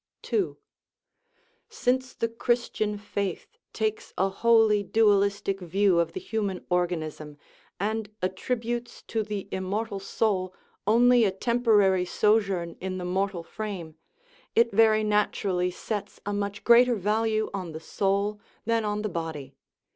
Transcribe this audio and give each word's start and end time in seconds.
II. 0.33 0.55
Since 1.69 2.15
the 2.15 2.27
Christian 2.27 2.97
faith 2.97 3.59
takes 3.71 4.15
a 4.17 4.29
wholly 4.29 4.83
dualis 4.83 5.43
tic 5.43 5.59
view 5.59 5.99
of 5.99 6.13
the 6.13 6.19
human 6.19 6.65
organism 6.71 7.37
and 7.79 8.09
attributes 8.19 9.03
to 9.03 9.21
the 9.21 9.47
immortal 9.51 9.99
soul 9.99 10.55
only 10.87 11.23
a 11.23 11.29
temporary 11.29 12.05
sojourn 12.05 12.77
in 12.81 12.97
the 12.97 13.05
mortal 13.05 13.43
frame, 13.43 13.93
it 14.55 14.71
very 14.71 15.03
naturally 15.03 15.69
sets 15.69 16.19
a 16.25 16.33
much 16.33 16.63
greater 16.63 16.95
value 16.95 17.51
on 17.53 17.71
the 17.71 17.79
soul 17.79 18.39
than 18.65 18.83
on 18.83 19.03
the 19.03 19.07
body. 19.09 19.53